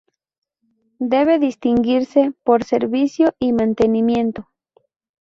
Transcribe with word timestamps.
Debe 1.13 1.37
distinguirse 1.37 2.33
por 2.43 2.63
"Servicio" 2.63 3.35
y 3.39 3.53
"Mantenimiento". 3.53 4.47